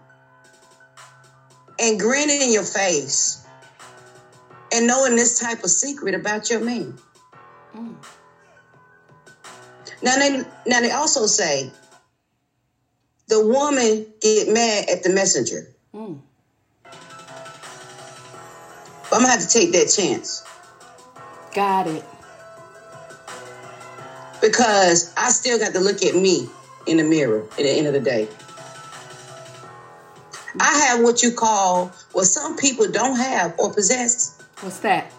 and 1.80 2.00
grin 2.00 2.30
in 2.30 2.52
your 2.52 2.62
face 2.62 3.44
and 4.72 4.86
knowing 4.86 5.16
this 5.16 5.40
type 5.40 5.64
of 5.64 5.72
secret 5.72 6.14
about 6.14 6.52
your 6.52 6.60
man. 6.60 7.00
Mm. 7.76 7.96
Now 10.04 10.18
they 10.18 10.44
now 10.68 10.82
they 10.82 10.92
also 10.92 11.26
say 11.26 11.72
the 13.28 13.44
woman 13.44 14.06
get 14.22 14.54
mad 14.54 14.88
at 14.88 15.02
the 15.02 15.10
messenger. 15.10 15.74
Mm. 15.96 16.22
But 19.14 19.18
I'm 19.18 19.26
gonna 19.28 19.40
have 19.40 19.48
to 19.48 19.60
take 19.60 19.72
that 19.74 19.94
chance 19.96 20.44
Got 21.54 21.86
it. 21.86 22.04
because 24.42 25.14
I 25.16 25.30
still 25.30 25.60
got 25.60 25.74
to 25.74 25.80
look 25.80 26.02
at 26.02 26.16
me 26.16 26.50
in 26.88 26.98
the 26.98 27.04
mirror 27.04 27.44
at 27.52 27.58
the 27.58 27.70
end 27.70 27.86
of 27.86 27.94
the 27.94 28.00
day. 28.00 28.28
I 30.60 30.74
have 30.88 31.04
what 31.04 31.22
you 31.22 31.32
call 31.32 31.90
what 32.14 32.26
some 32.26 32.58
people 32.58 32.90
don't 32.92 33.16
have 33.18 33.54
or 33.60 33.72
possess 33.72 34.42
What's 34.62 34.80
that? 34.80 35.14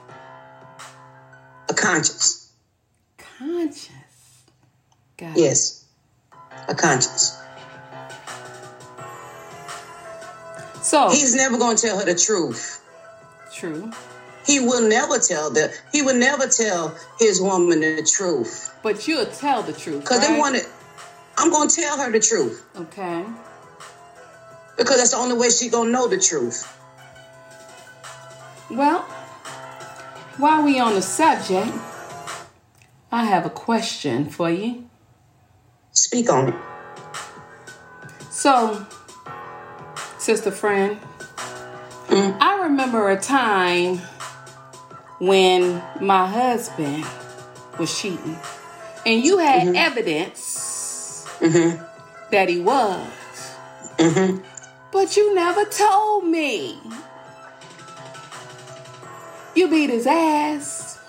a 1.69 1.75
conscience. 1.75 2.51
Got 5.17 5.37
it. 5.37 5.39
Yes, 5.41 5.85
a 6.67 6.75
conscience. 6.75 7.39
So 10.83 11.11
He's 11.11 11.37
never 11.37 11.59
gonna 11.59 11.79
tell 11.79 11.97
her 12.01 12.05
the 12.05 12.17
truth. 12.17 12.81
True. 13.55 13.91
He 14.47 14.61
will 14.61 14.87
never 14.87 15.19
tell 15.19 15.51
the 15.51 15.73
he 15.93 16.03
will 16.03 16.17
never 16.17 16.47
tell 16.47 16.95
his 17.19 17.41
woman 17.41 17.81
the 17.81 18.03
truth. 18.03 18.75
But 18.83 19.09
you'll 19.09 19.27
tell 19.27 19.63
the 19.63 19.73
truth. 19.73 20.01
Because 20.01 20.27
they 20.27 20.39
want 20.39 20.57
to 20.57 20.67
I'm 21.39 21.51
gonna 21.51 21.71
tell 21.71 21.99
her 21.99 22.11
the 22.11 22.21
truth. 22.21 22.65
Okay. 22.77 23.25
Because 24.77 24.97
that's 24.99 25.13
the 25.13 25.17
only 25.17 25.37
way 25.37 25.49
she 25.51 25.71
gonna 25.71 25.91
know 25.91 26.09
the 26.09 26.19
truth. 26.19 26.71
Well, 28.71 29.03
while 30.37 30.65
we 30.65 30.79
on 30.81 30.95
the 30.95 31.03
subject, 31.03 31.73
I 33.13 33.25
have 33.25 33.47
a 33.47 33.51
question 33.51 34.29
for 34.29 34.51
you. 34.51 34.89
Speak 35.93 36.31
on 36.31 36.49
it. 36.49 36.55
So, 38.31 38.85
sister 40.19 40.51
friend, 40.51 40.99
Mm. 42.15 42.37
I 42.41 42.63
remember 42.65 43.11
a 43.11 43.21
time 43.21 43.99
when 45.19 45.83
my 46.01 46.27
husband 46.29 47.05
was 47.79 47.99
cheating, 48.01 48.39
and 49.05 49.25
you 49.25 49.39
had 49.39 49.75
evidence 49.75 51.27
Mm-hmm. 51.41 51.83
that 52.31 52.49
he 52.49 52.61
was, 52.61 53.09
Mm-hmm. 53.99 54.39
but 54.93 55.17
you 55.17 55.35
never 55.35 55.65
told 55.65 56.25
me. 56.25 56.79
You 59.57 59.69
beat 59.69 59.91
his 59.91 60.07
ass, 60.07 61.01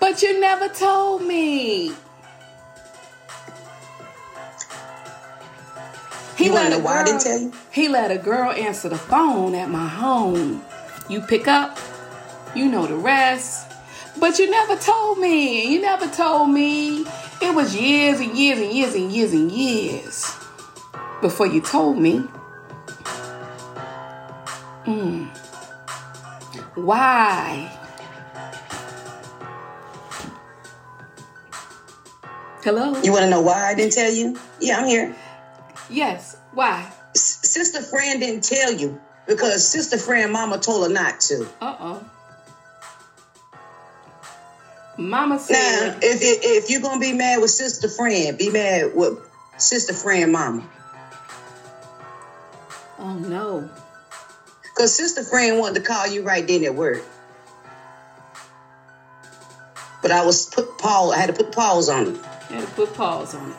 but 0.00 0.22
you 0.22 0.40
never 0.40 0.68
told 0.68 1.22
me. 1.22 1.92
You 6.44 6.52
let 6.52 6.70
know 6.70 6.78
a 6.78 6.82
why 6.82 7.00
I 7.00 7.04
didn't 7.04 7.22
girl- 7.24 7.32
tell 7.32 7.40
you? 7.40 7.52
He 7.70 7.88
let 7.88 8.10
a 8.10 8.18
girl 8.18 8.50
answer 8.52 8.88
the 8.88 8.98
phone 8.98 9.54
at 9.54 9.70
my 9.70 9.86
home. 9.88 10.62
You 11.08 11.20
pick 11.20 11.48
up, 11.48 11.78
you 12.54 12.66
know 12.68 12.86
the 12.86 12.96
rest. 12.96 13.70
But 14.18 14.38
you 14.38 14.48
never 14.50 14.76
told 14.76 15.18
me. 15.18 15.66
You 15.72 15.80
never 15.80 16.06
told 16.06 16.50
me. 16.50 17.04
It 17.42 17.54
was 17.54 17.74
years 17.76 18.20
and 18.20 18.36
years 18.38 18.58
and 18.60 18.72
years 18.72 18.94
and 18.94 19.12
years 19.12 19.32
and 19.32 19.50
years 19.50 20.36
before 21.20 21.46
you 21.46 21.60
told 21.60 21.98
me. 21.98 22.22
Mm. 24.86 25.28
Why? 26.76 27.70
Hello? 32.62 32.98
You 33.02 33.12
wanna 33.12 33.28
know 33.28 33.40
why 33.42 33.70
I 33.70 33.74
didn't 33.74 33.92
tell 33.92 34.10
you? 34.12 34.38
Yeah, 34.60 34.78
I'm 34.78 34.86
here. 34.86 35.14
Yes. 35.90 36.36
Why? 36.52 36.90
S- 37.14 37.40
sister 37.42 37.82
friend 37.82 38.20
didn't 38.20 38.44
tell 38.44 38.72
you 38.72 39.00
because 39.26 39.66
sister 39.66 39.98
friend 39.98 40.32
mama 40.32 40.58
told 40.58 40.86
her 40.86 40.92
not 40.92 41.20
to. 41.20 41.48
Uh 41.60 41.76
oh. 41.80 42.04
Mama 44.96 45.34
Now, 45.34 45.40
said, 45.40 45.98
if, 46.02 46.22
if 46.22 46.38
if 46.42 46.70
you're 46.70 46.80
gonna 46.80 47.00
be 47.00 47.12
mad 47.12 47.40
with 47.40 47.50
sister 47.50 47.88
friend, 47.88 48.38
be 48.38 48.50
mad 48.50 48.94
with 48.94 49.18
sister 49.56 49.92
friend 49.92 50.32
mama. 50.32 50.68
"Oh 52.98 53.14
no, 53.14 53.68
Cause 54.76 54.94
sister 54.94 55.24
friend 55.24 55.58
wanted 55.58 55.80
to 55.82 55.86
call 55.86 56.06
you 56.06 56.22
right 56.22 56.46
then 56.46 56.64
at 56.64 56.74
work. 56.74 57.02
But 60.00 60.10
I 60.10 60.24
was 60.24 60.46
put 60.46 60.78
pause. 60.78 61.12
I 61.14 61.18
had 61.18 61.34
to 61.34 61.44
put 61.44 61.52
pause 61.54 61.88
on 61.88 62.14
it. 62.14 62.24
had 62.50 62.60
to 62.60 62.74
put 62.74 62.94
pause 62.94 63.34
on 63.34 63.50
it." 63.50 63.56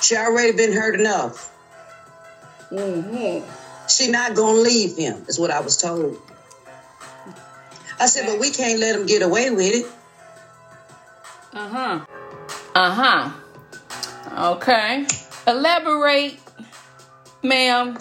She 0.00 0.16
already 0.16 0.52
been 0.56 0.72
hurt 0.72 0.98
enough. 0.98 1.52
Mm-hmm. 2.70 3.86
She 3.88 4.10
not 4.10 4.34
gonna 4.34 4.58
leave 4.58 4.96
him. 4.96 5.24
Is 5.28 5.38
what 5.38 5.50
I 5.50 5.60
was 5.60 5.76
told. 5.76 6.20
I 8.00 8.06
said, 8.06 8.26
but 8.26 8.38
we 8.38 8.50
can't 8.50 8.78
let 8.78 8.94
him 8.94 9.06
get 9.06 9.22
away 9.22 9.50
with 9.50 9.74
it. 9.74 9.86
Uh 11.52 11.68
huh. 11.68 12.06
Uh 12.74 13.30
huh. 14.30 14.52
Okay. 14.54 15.06
Elaborate, 15.46 16.38
ma'am, 17.42 17.98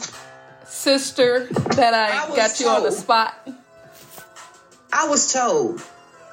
sister. 0.66 1.48
That 1.48 1.94
I, 1.94 2.32
I 2.32 2.36
got 2.36 2.60
you 2.60 2.68
on 2.68 2.84
the 2.84 2.92
spot. 2.92 3.34
I 4.92 5.08
was 5.08 5.32
told 5.32 5.82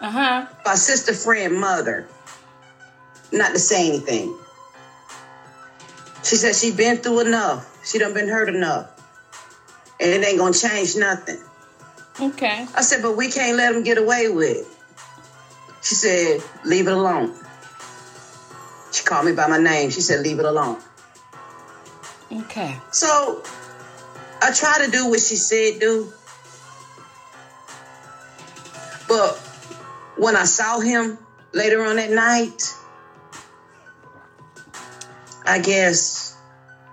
Uh 0.01 0.11
huh. 0.11 0.47
by 0.65 0.75
sister 0.75 1.15
friend 1.15 1.59
mother 1.61 2.09
not 3.33 3.53
to 3.53 3.59
say 3.59 3.89
anything. 3.89 4.37
She 6.25 6.37
said 6.37 6.57
she 6.57 6.73
been 6.73 6.97
through 6.99 7.21
enough. 7.21 7.71
She 7.85 7.99
done 7.99 8.15
been 8.15 8.29
hurt 8.29 8.49
enough. 8.49 8.91
And 10.01 10.11
it 10.11 10.27
ain't 10.27 10.39
gonna 10.39 10.55
change 10.55 10.97
nothing. 10.97 11.39
Okay. 12.21 12.67
I 12.75 12.81
said, 12.81 13.03
but 13.03 13.17
we 13.17 13.31
can't 13.31 13.57
let 13.57 13.75
him 13.75 13.83
get 13.83 13.99
away 13.99 14.29
with 14.29 14.57
it. 14.59 14.67
She 15.83 15.95
said, 15.95 16.43
leave 16.65 16.87
it 16.87 16.93
alone. 16.93 17.35
She 18.93 19.05
called 19.05 19.27
me 19.27 19.33
by 19.33 19.49
my 19.49 19.59
name. 19.59 19.91
She 19.91 20.01
said, 20.01 20.21
leave 20.21 20.39
it 20.39 20.45
alone. 20.45 20.79
Okay. 22.33 22.79
So 22.91 23.43
I 24.41 24.53
try 24.53 24.85
to 24.85 24.91
do 24.91 25.09
what 25.09 25.21
she 25.21 25.37
said 25.37 25.79
do. 25.79 26.13
But 29.09 29.37
when 30.17 30.37
I 30.37 30.45
saw 30.45 30.81
him 30.81 31.19
later 31.53 31.85
on 31.85 31.97
that 31.97 32.11
night, 32.11 32.75
I 35.47 35.59
guess 35.59 36.37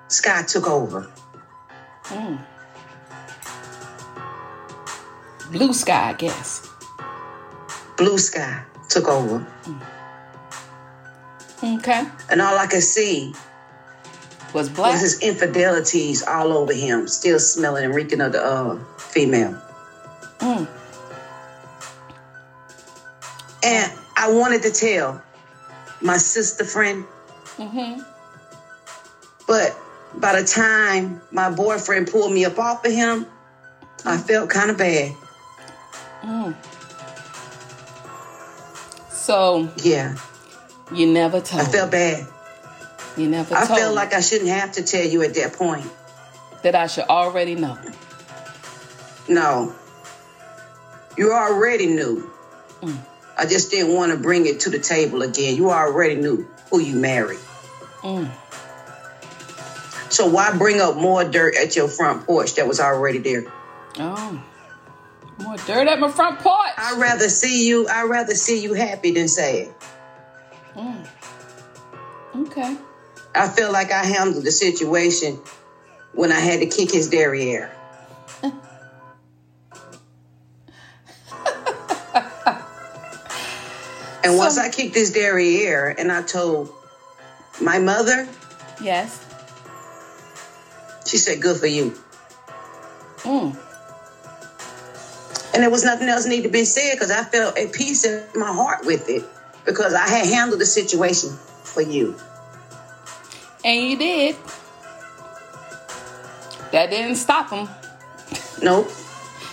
Sky 0.08 0.44
took 0.44 0.68
over. 0.68 1.10
Mm. 2.06 2.40
Blue 5.52 5.74
sky, 5.74 6.10
I 6.10 6.14
guess. 6.14 6.68
Blue 7.98 8.18
Sky 8.18 8.64
took 8.90 9.08
over. 9.08 9.46
Okay. 11.64 12.06
And 12.30 12.42
all 12.42 12.58
I 12.58 12.68
could 12.68 12.82
see 12.84 13.34
Was 14.54 14.68
black. 14.70 14.94
was 14.94 15.02
his 15.02 15.22
infidelities 15.22 16.24
all 16.28 16.52
over 16.54 16.74
him, 16.74 17.08
still 17.08 17.40
smelling 17.40 17.86
and 17.86 17.94
reeking 17.96 18.20
of 18.22 18.32
the 18.32 18.44
uh, 18.44 18.80
female. 18.98 19.62
Mm. 20.40 20.68
And 23.64 23.92
I 24.18 24.32
wanted 24.32 24.64
to 24.64 24.72
tell 24.72 25.22
my 26.02 26.18
sister 26.18 26.66
friend, 26.66 27.06
Mm-hmm. 27.58 28.02
But 29.52 29.78
by 30.16 30.40
the 30.40 30.48
time 30.48 31.22
my 31.30 31.50
boyfriend 31.52 32.08
pulled 32.08 32.32
me 32.32 32.46
up 32.46 32.58
off 32.58 32.86
of 32.86 32.92
him, 32.94 33.26
I 34.06 34.16
felt 34.16 34.50
kind 34.50 34.72
of 34.72 34.78
bad. 34.78 35.14
Mm. 36.22 36.56
So 39.10 39.70
Yeah, 39.84 40.16
you 40.94 41.12
never 41.12 41.42
told. 41.42 41.64
I 41.64 41.66
felt 41.66 41.92
bad. 41.92 42.26
You 43.18 43.28
never 43.28 43.54
told 43.54 43.70
I 43.70 43.76
felt 43.76 43.94
like 43.94 44.14
I 44.14 44.22
shouldn't 44.22 44.52
have 44.52 44.72
to 44.74 44.84
tell 44.84 45.06
you 45.06 45.22
at 45.24 45.34
that 45.34 45.52
point. 45.52 45.86
that 46.64 46.74
I 46.74 46.88
should 46.88 47.10
already 47.10 47.56
know. 47.56 47.78
No, 49.28 49.76
you 51.18 51.34
already 51.34 51.88
knew. 51.88 52.32
Mm. 52.82 52.98
I 53.38 53.48
just 53.48 53.70
didn't 53.70 53.94
want 53.94 54.14
to 54.14 54.18
bring 54.18 54.46
it 54.46 54.62
to 54.62 54.70
the 54.70 54.80
table 54.80 55.24
again. 55.24 55.58
You 55.58 55.72
already 55.72 56.16
knew 56.16 56.48
who 56.70 56.80
you 56.80 56.96
married. 56.96 57.40
Mm. 58.02 58.32
So 60.12 60.26
why 60.28 60.56
bring 60.58 60.82
up 60.82 60.98
more 60.98 61.24
dirt 61.24 61.56
at 61.56 61.78
your 61.78 61.88
front 61.88 62.26
porch 62.26 62.56
that 62.56 62.68
was 62.68 62.82
already 62.82 63.20
there? 63.20 63.46
Oh. 63.98 64.44
More 65.40 65.56
dirt 65.56 65.88
at 65.88 66.00
my 66.00 66.12
front 66.12 66.40
porch. 66.40 66.72
I'd 66.78 67.00
rather 67.00 67.30
see 67.30 67.66
you. 67.68 67.88
I'd 67.88 68.10
rather 68.10 68.36
see 68.36 68.62
you 68.62 68.74
happy 68.74 69.12
than 69.12 69.30
sad. 69.30 69.74
Mm. 70.76 71.08
Okay. 72.36 72.78
I 73.34 73.48
feel 73.48 73.72
like 73.72 73.92
I 73.94 74.04
handled 74.04 74.44
the 74.44 74.52
situation 74.52 75.40
when 76.14 76.34
I 76.34 76.40
had 76.40 76.60
to 76.60 76.66
kick 76.66 76.92
his 76.92 77.10
derriere. 77.10 77.72
and 78.44 78.54
once 84.38 84.58
I 84.58 84.70
kicked 84.70 84.96
his 84.96 85.12
derriere 85.12 85.96
and 85.98 86.12
I 86.12 86.22
told 86.22 86.70
my 87.62 87.80
mother, 87.80 88.28
Yes. 88.82 89.31
She 91.12 91.18
said, 91.18 91.42
Good 91.42 91.58
for 91.58 91.68
you. 91.68 91.94
Mm. 93.24 93.58
And 95.54 95.62
there 95.62 95.70
was 95.70 95.84
nothing 95.84 96.08
else 96.08 96.26
need 96.26 96.44
to 96.44 96.50
be 96.50 96.64
said 96.64 96.94
because 96.94 97.12
I 97.12 97.26
felt 97.26 97.58
at 97.58 97.74
peace 97.74 98.06
in 98.06 98.24
my 98.34 98.48
heart 98.48 98.86
with 98.86 99.10
it 99.10 99.26
because 99.66 99.94
I 99.94 100.08
had 100.08 100.26
handled 100.26 100.62
the 100.62 100.66
situation 100.66 101.32
for 101.64 101.82
you. 101.82 102.16
And 103.66 103.90
you 103.90 103.98
did. 103.98 104.38
That 106.72 106.90
didn't 106.90 107.18
stop 107.18 107.50
him. 107.50 107.68
Nope. 108.64 108.90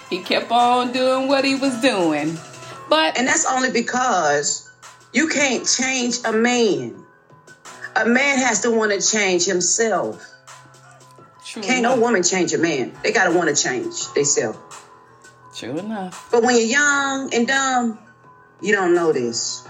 He 0.08 0.22
kept 0.22 0.52
on 0.52 0.92
doing 0.92 1.26
what 1.26 1.44
he 1.44 1.56
was 1.56 1.80
doing. 1.80 2.38
But 2.88 3.18
And 3.18 3.26
that's 3.26 3.50
only 3.50 3.72
because 3.72 4.70
you 5.12 5.26
can't 5.26 5.66
change 5.66 6.18
a 6.24 6.32
man. 6.32 7.04
A 7.96 8.06
man 8.06 8.38
has 8.38 8.60
to 8.60 8.70
want 8.70 8.92
to 8.92 9.04
change 9.04 9.44
himself. 9.44 10.24
True 11.48 11.62
Can't 11.62 11.82
no 11.82 11.98
woman 11.98 12.22
change 12.22 12.52
a 12.52 12.58
man. 12.58 12.92
They 13.02 13.12
gotta 13.12 13.36
want 13.36 13.48
to 13.54 13.60
change 13.60 14.12
themselves. 14.12 14.58
True 15.54 15.78
enough. 15.78 16.28
But 16.30 16.42
when 16.42 16.56
you're 16.56 16.66
young 16.66 17.34
and 17.34 17.46
dumb, 17.46 17.98
you 18.60 18.74
don't 18.74 18.94
know 18.94 19.12
this. 19.12 19.66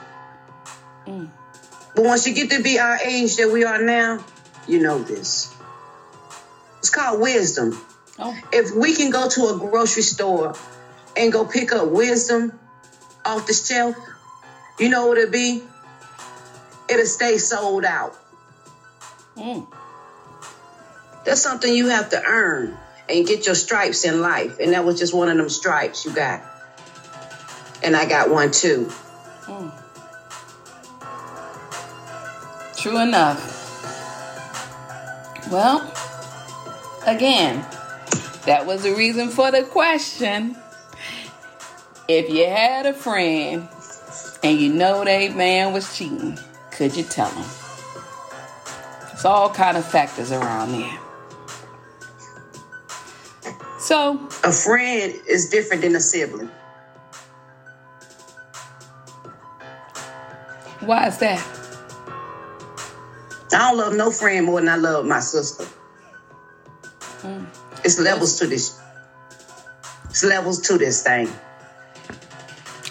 Mm. 1.06 1.30
But 1.94 2.04
once 2.04 2.26
you 2.26 2.34
get 2.34 2.50
to 2.50 2.62
be 2.62 2.78
our 2.78 2.96
age 2.98 3.36
that 3.36 3.50
we 3.50 3.64
are 3.64 3.80
now, 3.80 4.24
you 4.66 4.80
know 4.80 4.98
this. 5.02 5.54
It's 6.78 6.90
called 6.90 7.20
wisdom. 7.20 7.78
Oh, 8.18 8.36
If 8.52 8.74
we 8.74 8.94
can 8.94 9.10
go 9.10 9.28
to 9.28 9.48
a 9.48 9.58
grocery 9.58 10.02
store 10.02 10.54
and 11.16 11.32
go 11.32 11.44
pick 11.44 11.72
up 11.72 11.88
wisdom 11.88 12.58
off 13.24 13.46
the 13.46 13.54
shelf, 13.54 13.96
you 14.78 14.88
know 14.88 15.06
what 15.06 15.18
it'll 15.18 15.30
be? 15.30 15.62
It'll 16.88 17.06
stay 17.06 17.38
sold 17.38 17.84
out. 17.84 18.14
mm. 19.36 19.66
That's 21.24 21.42
something 21.42 21.72
you 21.72 21.88
have 21.88 22.10
to 22.10 22.22
earn 22.22 22.76
and 23.08 23.26
get 23.26 23.46
your 23.46 23.54
stripes 23.54 24.04
in 24.04 24.20
life. 24.20 24.58
And 24.60 24.72
that 24.72 24.84
was 24.84 24.98
just 24.98 25.14
one 25.14 25.28
of 25.28 25.36
them 25.36 25.48
stripes 25.48 26.04
you 26.04 26.14
got. 26.14 26.42
And 27.82 27.96
I 27.96 28.06
got 28.06 28.30
one 28.30 28.50
too. 28.50 28.84
Hmm. 29.44 29.68
True 32.76 33.00
enough. 33.00 33.56
Well, 35.50 35.80
again, 37.06 37.64
that 38.44 38.66
was 38.66 38.82
the 38.82 38.94
reason 38.94 39.30
for 39.30 39.50
the 39.50 39.62
question. 39.62 40.56
If 42.06 42.30
you 42.30 42.46
had 42.46 42.86
a 42.86 42.92
friend 42.92 43.68
and 44.42 44.58
you 44.58 44.72
know 44.72 45.04
that 45.04 45.34
man 45.34 45.72
was 45.72 45.96
cheating, 45.96 46.38
could 46.70 46.96
you 46.96 47.02
tell 47.02 47.30
him? 47.30 47.46
It's 49.12 49.24
all 49.24 49.50
kind 49.50 49.76
of 49.76 49.84
factors 49.84 50.30
around 50.30 50.72
there. 50.72 50.98
So, 53.88 54.20
A 54.44 54.52
friend 54.52 55.14
is 55.26 55.48
different 55.48 55.80
than 55.80 55.96
a 55.96 56.00
sibling. 56.00 56.50
why 60.80 61.06
is 61.08 61.16
that? 61.20 61.42
I 63.50 63.56
don't 63.70 63.78
love 63.78 63.94
no 63.96 64.10
friend 64.10 64.44
more 64.44 64.60
than 64.60 64.68
I 64.68 64.76
love 64.76 65.06
my 65.06 65.20
sister. 65.20 65.64
Mm. 67.22 67.46
It's 67.82 67.98
levels 67.98 68.38
to 68.40 68.46
this. 68.46 68.78
It's 70.10 70.22
levels 70.22 70.60
to 70.68 70.76
this 70.76 71.02
thing. 71.02 71.28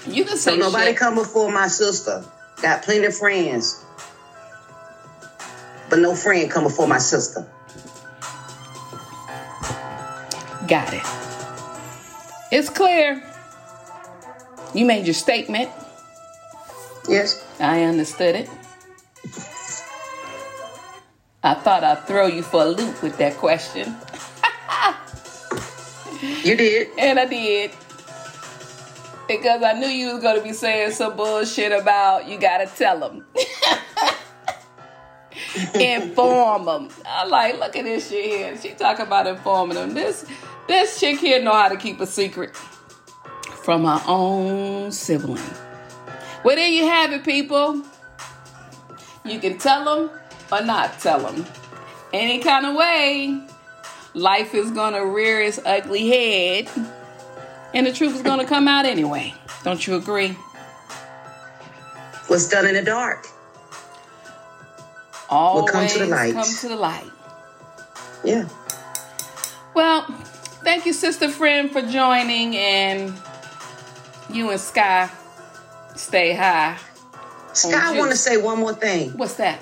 You 0.08 0.26
can 0.26 0.36
say 0.36 0.54
So 0.54 0.56
nobody 0.58 0.88
shit. 0.88 0.98
come 0.98 1.14
before 1.14 1.52
my 1.52 1.68
sister. 1.68 2.26
Got 2.64 2.82
plenty 2.82 3.06
of 3.06 3.16
friends. 3.16 3.86
But 5.92 6.00
no 6.00 6.16
friend 6.16 6.50
come 6.50 6.64
before 6.64 6.88
my 6.88 6.98
sister. 6.98 7.46
Got 10.68 10.94
it. 10.94 11.04
It's 12.52 12.70
clear. 12.70 13.24
You 14.74 14.86
made 14.86 15.06
your 15.06 15.14
statement. 15.14 15.70
Yes? 17.08 17.46
I 17.60 17.84
understood 17.84 18.36
it. 18.36 18.50
I 21.44 21.54
thought 21.54 21.84
I'd 21.84 22.06
throw 22.06 22.28
you 22.28 22.44
for 22.44 22.64
a 22.64 22.68
loop 22.68 23.02
with 23.02 23.18
that 23.18 23.38
question. 23.38 23.96
You 26.44 26.58
did. 26.58 26.90
And 26.98 27.20
I 27.20 27.26
did. 27.26 27.72
Because 29.28 29.62
I 29.64 29.74
knew 29.74 29.88
you 29.88 30.14
was 30.14 30.22
going 30.22 30.38
to 30.38 30.44
be 30.44 30.54
saying 30.54 30.92
some 30.92 31.16
bullshit 31.16 31.72
about 31.72 32.28
you 32.28 32.38
got 32.40 32.58
to 32.58 32.68
tell 32.68 33.00
them. 33.00 33.26
Inform 35.76 36.66
them. 36.66 36.90
I 37.06 37.26
like, 37.26 37.60
look 37.60 37.76
at 37.76 37.84
this 37.84 38.10
shit 38.10 38.26
here. 38.26 38.58
She 38.58 38.74
talking 38.74 39.06
about 39.06 39.28
informing 39.28 39.76
them. 39.76 39.94
This, 39.94 40.26
this 40.68 41.00
chick 41.00 41.20
here 41.20 41.42
know 41.42 41.54
how 41.54 41.70
to 41.70 41.78
keep 41.78 42.00
a 42.00 42.06
secret 42.08 42.56
from 43.68 43.86
her 43.86 44.02
own 44.08 44.92
sibling. 44.92 45.44
Well, 46.44 46.56
there 46.56 46.70
you 46.70 46.86
have 46.86 47.12
it, 47.12 47.24
people. 47.24 47.84
You 49.26 49.40
can 49.40 49.58
tell 49.58 49.84
them 49.84 50.10
or 50.52 50.62
not 50.64 51.00
tell 51.00 51.20
them. 51.20 51.46
Any 52.14 52.40
kind 52.40 52.66
of 52.66 52.76
way, 52.76 53.42
life 54.14 54.56
is 54.56 54.72
gonna 54.72 55.06
rear 55.06 55.42
its 55.42 55.60
ugly 55.66 56.08
head, 56.08 56.70
and 57.74 57.86
the 57.86 57.92
truth 57.92 58.16
is 58.16 58.22
gonna 58.22 58.46
come 58.46 58.68
out 58.68 58.86
anyway. 58.86 59.34
Don't 59.64 59.86
you 59.86 59.96
agree? 59.96 60.30
What's 62.28 62.48
done 62.48 62.68
in 62.68 62.76
the 62.76 62.84
dark. 62.84 63.28
Always 65.30 65.72
come 65.72 65.88
to 65.88 66.00
the 66.00 66.06
light. 66.08 66.34
Come 66.34 66.56
to 66.62 66.68
the 66.70 66.76
light. 66.76 67.12
Yeah. 68.24 68.48
Well, 69.74 70.04
thank 70.64 70.86
you, 70.86 70.94
sister 70.94 71.30
friend, 71.30 71.72
for 71.72 71.82
joining, 71.82 72.56
and 72.56 73.14
you 74.32 74.50
and 74.50 74.60
Sky 74.60 75.10
stay 75.96 76.34
high. 76.34 76.78
Sky, 77.54 77.94
I 77.94 77.98
want 77.98 78.12
to 78.12 78.18
say 78.18 78.38
one 78.38 78.60
more 78.60 78.74
thing. 78.74 79.12
What's 79.18 79.36
that? 79.36 79.60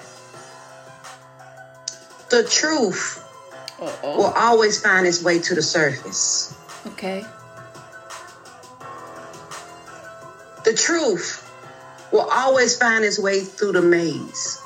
The 2.29 2.43
truth 2.43 3.23
Uh 3.79 3.91
will 4.03 4.33
always 4.35 4.81
find 4.81 5.05
its 5.05 5.23
way 5.23 5.39
to 5.39 5.55
the 5.55 5.61
surface. 5.61 6.55
Okay. 6.87 7.25
The 10.63 10.73
truth 10.73 11.41
will 12.11 12.27
always 12.31 12.77
find 12.77 13.05
its 13.05 13.19
way 13.19 13.41
through 13.41 13.73
the 13.73 13.81
maze. 13.81 14.61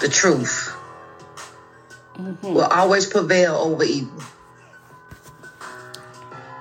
The 0.00 0.08
truth 0.08 0.74
will 2.42 2.62
always 2.62 3.06
prevail 3.06 3.54
over 3.54 3.84
evil. 3.84 4.22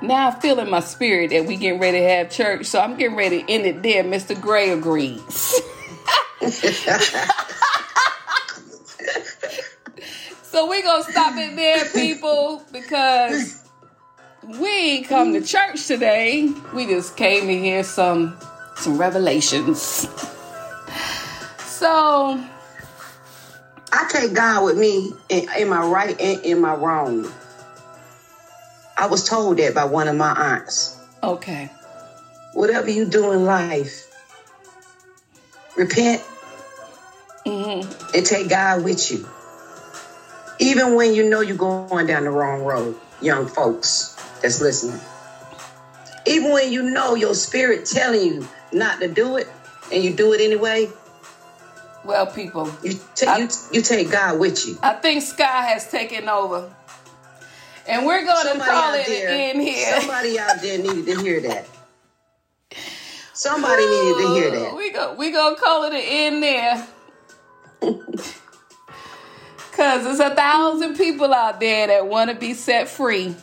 Now 0.01 0.27
I 0.27 0.31
feel 0.31 0.59
in 0.59 0.69
my 0.69 0.81
spirit 0.81 1.29
that 1.29 1.45
we 1.45 1.55
getting 1.55 1.79
ready 1.79 1.99
to 1.99 2.09
have 2.09 2.29
church, 2.29 2.65
so 2.65 2.81
I'm 2.81 2.97
getting 2.97 3.15
ready 3.15 3.43
to 3.43 3.51
end 3.51 3.65
it 3.65 3.81
there. 3.81 4.03
Mr. 4.03 4.39
Gray 4.39 4.71
agrees. 4.71 5.21
so 10.43 10.69
we 10.69 10.81
gonna 10.81 11.03
stop 11.03 11.33
it 11.37 11.55
there, 11.55 11.85
people, 11.85 12.61
because 12.73 13.63
we 14.59 15.03
come 15.03 15.31
to 15.33 15.41
church 15.41 15.87
today. 15.87 16.51
We 16.73 16.85
just 16.85 17.15
came 17.15 17.47
to 17.47 17.57
hear 17.57 17.85
some 17.85 18.37
some 18.75 18.97
revelations. 18.97 20.07
So 21.59 22.43
I 23.93 24.07
take 24.09 24.33
God 24.33 24.65
with 24.65 24.77
me 24.77 25.13
in, 25.29 25.47
in 25.59 25.69
my 25.69 25.85
right 25.85 26.19
and 26.19 26.45
in 26.45 26.61
my 26.61 26.75
wrong. 26.75 27.31
I 28.97 29.07
was 29.07 29.27
told 29.27 29.57
that 29.57 29.75
by 29.75 29.85
one 29.85 30.07
of 30.09 30.15
my 30.15 30.31
aunts. 30.33 30.97
okay. 31.23 31.71
Whatever 32.53 32.89
you 32.91 33.05
do 33.05 33.31
in 33.33 33.45
life, 33.45 34.07
repent 35.77 36.21
Mm-hmm. 37.45 38.15
and 38.15 38.25
take 38.25 38.49
God 38.49 38.83
with 38.83 39.11
you. 39.11 39.27
Even 40.59 40.95
when 40.95 41.13
you 41.13 41.29
know 41.29 41.41
you're 41.41 41.57
going 41.57 42.07
down 42.07 42.25
the 42.25 42.31
wrong 42.31 42.63
road, 42.63 42.97
young 43.21 43.47
folks 43.47 44.15
that's 44.41 44.61
listening. 44.61 45.01
Even 46.27 46.51
when 46.53 46.71
you 46.71 46.83
know 46.83 47.15
your 47.15 47.35
spirit 47.35 47.85
telling 47.85 48.21
you 48.23 48.49
not 48.73 49.01
to 49.01 49.09
do 49.09 49.37
it 49.37 49.47
and 49.91 50.03
you 50.03 50.13
do 50.13 50.33
it 50.33 50.41
anyway, 50.41 50.89
Well, 52.03 52.27
people, 52.27 52.69
you, 52.83 52.99
ta- 53.15 53.33
I- 53.33 53.37
you, 53.39 53.47
you 53.71 53.81
take 53.81 54.11
God 54.11 54.39
with 54.39 54.65
you. 54.67 54.77
I 54.81 54.93
think 54.93 55.21
Sky 55.23 55.63
has 55.67 55.89
taken 55.89 56.27
over. 56.27 56.73
And 57.87 58.05
we're 58.05 58.25
going 58.25 58.57
to 58.57 58.63
call 58.63 58.93
it 58.93 59.07
in 59.07 59.59
here. 59.59 59.99
Somebody 59.99 60.39
out 60.39 60.61
there 60.61 60.77
needed 60.77 61.05
to 61.05 61.21
hear 61.21 61.41
that. 61.41 61.67
Somebody 63.33 63.85
needed 63.85 64.17
to 64.21 64.27
hear 64.35 64.51
that. 64.51 64.75
We 64.75 64.91
go 64.91 65.15
we 65.15 65.31
gonna 65.31 65.55
call 65.55 65.83
it 65.85 65.93
an 65.93 66.01
end 66.01 66.43
there. 66.43 66.87
Cause 69.71 70.03
there's 70.03 70.19
a 70.19 70.35
thousand 70.35 70.95
people 70.97 71.33
out 71.33 71.59
there 71.59 71.87
that 71.87 72.05
want 72.07 72.29
to 72.29 72.35
be 72.35 72.53
set 72.53 72.87
free. 72.87 73.35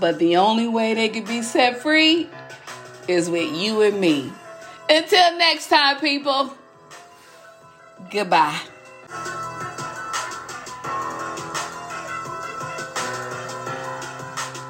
But 0.00 0.18
the 0.18 0.38
only 0.38 0.66
way 0.66 0.94
they 0.94 1.10
can 1.10 1.24
be 1.24 1.42
set 1.42 1.78
free 1.80 2.28
is 3.08 3.28
with 3.30 3.54
you 3.54 3.82
and 3.82 4.00
me. 4.00 4.32
Until 4.88 5.36
next 5.38 5.68
time, 5.68 6.00
people. 6.00 6.52
Goodbye. 8.10 8.60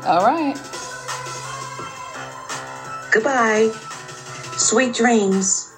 All 0.07 0.25
right. 0.25 0.55
Goodbye. 3.12 3.70
Sweet 4.57 4.94
dreams. 4.94 5.75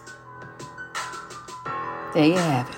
There 2.14 2.26
you 2.26 2.34
have 2.34 2.68
it. 2.68 2.77